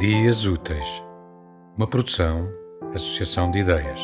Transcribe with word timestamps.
Dias 0.00 0.46
Úteis, 0.46 1.04
uma 1.76 1.86
produção, 1.86 2.48
associação 2.94 3.50
de 3.50 3.58
ideias. 3.58 4.00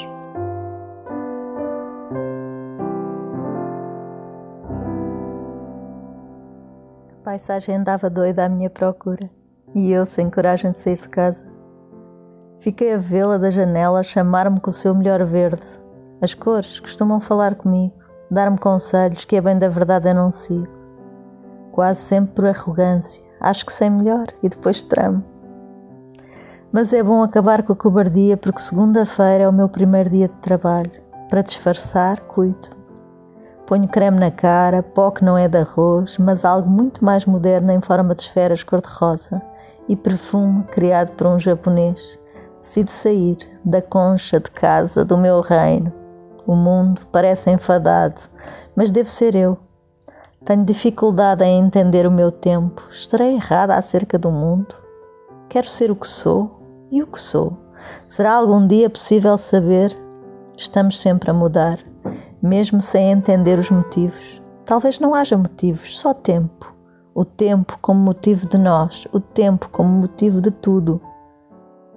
A 7.15 7.25
paisagem 7.25 7.77
andava 7.77 8.11
doida 8.11 8.45
à 8.45 8.49
minha 8.51 8.69
procura 8.69 9.31
e 9.75 9.91
eu 9.91 10.05
sem 10.05 10.29
coragem 10.29 10.73
de 10.73 10.81
sair 10.81 10.97
de 10.97 11.09
casa. 11.09 11.47
Fiquei 12.61 12.93
a 12.93 12.99
vê-la 12.99 13.39
da 13.39 13.51
janela 13.51 14.03
chamar-me 14.03 14.61
com 14.61 14.69
o 14.69 14.75
seu 14.75 14.95
melhor 14.95 15.25
verde. 15.25 15.67
As 16.21 16.35
cores 16.35 16.79
costumam 16.79 17.23
falar 17.23 17.55
comigo, 17.55 17.95
dar-me 18.31 18.59
conselhos 18.59 19.25
que 19.25 19.39
a 19.39 19.41
bem 19.41 19.59
da 19.59 19.71
verdade 19.71 20.11
eu 20.11 20.15
não 20.15 20.31
sigo. 20.31 20.69
Quase 21.73 22.03
sempre 22.03 22.35
por 22.35 22.45
arrogância, 22.45 23.25
acho 23.41 23.65
que 23.65 23.73
sei 23.73 23.89
melhor 23.89 24.27
e 24.43 24.51
depois 24.51 24.83
tramo. 24.83 25.36
Mas 26.73 26.93
é 26.93 27.03
bom 27.03 27.23
acabar 27.23 27.63
com 27.63 27.73
a 27.73 27.77
cobardia 27.77 28.37
porque 28.37 28.61
segunda-feira 28.61 29.45
é 29.45 29.49
o 29.49 29.53
meu 29.53 29.69
primeiro 29.69 30.11
dia 30.11 30.29
de 30.29 30.35
trabalho. 30.35 30.91
Para 31.31 31.43
disfarçar, 31.43 32.21
cuido. 32.21 32.69
Ponho 33.67 33.89
creme 33.89 34.21
na 34.21 34.31
cara, 34.31 34.83
pó 34.83 35.11
que 35.11 35.25
não 35.25 35.37
é 35.37 35.49
de 35.49 35.59
arroz, 35.59 36.19
mas 36.19 36.45
algo 36.45 36.69
muito 36.69 37.05
mais 37.05 37.25
moderno 37.25 37.73
em 37.73 37.81
forma 37.81 38.15
de 38.15 38.23
esferas 38.23 38.63
cor-de-rosa 38.63 39.43
e 39.89 39.97
perfume 39.97 40.63
criado 40.65 41.13
por 41.13 41.27
um 41.27 41.41
japonês. 41.41 42.19
Decido 42.61 42.91
sair 42.91 43.37
da 43.65 43.83
concha 43.83 44.39
de 44.39 44.51
casa 44.51 45.05
do 45.05 45.17
meu 45.17 45.41
reino. 45.41 45.93
O 46.47 46.55
mundo 46.55 47.03
parece 47.11 47.51
enfadado, 47.51 48.21
mas 48.75 48.91
devo 48.91 49.09
ser 49.09 49.35
eu. 49.35 49.59
Tenho 50.45 50.65
dificuldade 50.65 51.45
em 51.45 51.61
entender 51.61 52.07
o 52.07 52.11
meu 52.11 52.31
tempo. 52.31 52.83
Estarei 52.91 53.35
errada 53.35 53.75
acerca 53.75 54.17
do 54.17 54.31
mundo? 54.31 54.77
Quero 55.49 55.69
ser 55.69 55.91
o 55.91 55.97
que 55.97 56.07
sou 56.07 56.56
e 56.91 57.03
o 57.03 57.07
que 57.07 57.21
sou. 57.21 57.57
Será 58.07 58.35
algum 58.35 58.67
dia 58.67 58.89
possível 58.89 59.37
saber? 59.37 59.97
Estamos 60.57 61.01
sempre 61.01 61.31
a 61.31 61.35
mudar, 61.35 61.79
mesmo 62.43 62.81
sem 62.81 63.11
entender 63.11 63.59
os 63.59 63.71
motivos. 63.71 64.43
Talvez 64.65 64.99
não 64.99 65.15
haja 65.15 65.37
motivos, 65.37 65.99
só 65.99 66.15
tempo. 66.15 66.75
O 67.15 67.25
tempo 67.25 67.79
como 67.81 68.01
motivo 68.01 68.49
de 68.49 68.59
nós, 68.59 69.07
o 69.13 69.21
tempo 69.21 69.69
como 69.71 69.89
motivo 69.89 70.41
de 70.41 70.51
tudo. 70.51 71.01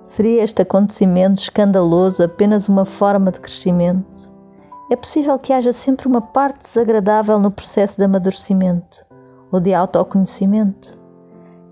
Seria 0.04 0.44
este 0.44 0.62
acontecimento 0.62 1.42
escandaloso 1.42 2.24
apenas 2.24 2.70
uma 2.70 2.86
forma 2.86 3.32
de 3.32 3.40
crescimento? 3.40 4.30
É 4.92 4.96
possível 4.96 5.38
que 5.38 5.54
haja 5.54 5.72
sempre 5.72 6.08
uma 6.08 6.22
parte 6.22 6.64
desagradável 6.64 7.40
no 7.40 7.52
processo 7.52 7.98
de 7.98 8.06
amadurecimento 8.06 9.06
ou 9.52 9.60
de 9.60 9.74
autoconhecimento. 9.74 10.98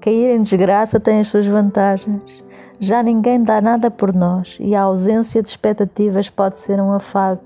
Cair 0.02 0.30
em 0.30 0.44
desgraça 0.44 1.00
tem 1.00 1.20
as 1.20 1.28
suas 1.28 1.48
vantagens. 1.48 2.44
Já 2.80 3.02
ninguém 3.02 3.42
dá 3.42 3.60
nada 3.60 3.90
por 3.90 4.14
nós 4.14 4.58
e 4.60 4.76
a 4.76 4.84
ausência 4.84 5.42
de 5.42 5.50
expectativas 5.50 6.30
pode 6.30 6.60
ser 6.60 6.80
um 6.80 6.94
afago. 6.94 7.42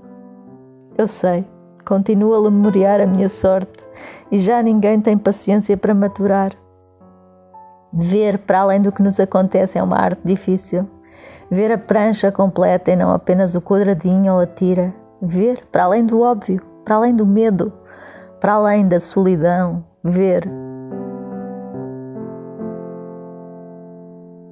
Eu 0.96 1.08
sei, 1.08 1.46
continuo 1.86 2.34
a 2.34 2.50
memoriar 2.50 3.00
a 3.00 3.06
minha 3.06 3.30
sorte 3.30 3.88
e 4.30 4.38
já 4.38 4.62
ninguém 4.62 5.00
tem 5.00 5.16
paciência 5.16 5.74
para 5.74 5.94
maturar. 5.94 6.52
Ver 7.90 8.38
para 8.38 8.60
além 8.60 8.82
do 8.82 8.92
que 8.92 9.02
nos 9.02 9.18
acontece 9.18 9.78
é 9.78 9.82
uma 9.82 9.96
arte 9.96 10.20
difícil. 10.22 10.86
Ver 11.50 11.72
a 11.72 11.78
prancha 11.78 12.30
completa 12.30 12.90
e 12.90 12.96
não 12.96 13.10
apenas 13.10 13.54
o 13.54 13.62
quadradinho 13.62 14.34
ou 14.34 14.40
a 14.40 14.46
tira. 14.46 14.92
Ver 15.20 15.64
para 15.72 15.84
além 15.84 16.04
do 16.04 16.20
óbvio, 16.20 16.60
para 16.84 16.96
além 16.96 17.14
do 17.14 17.26
medo, 17.26 17.72
para 18.38 18.52
além 18.52 18.86
da 18.86 19.00
solidão. 19.00 19.82
Ver 20.04 20.46